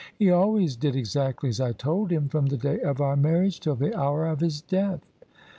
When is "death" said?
4.59-5.05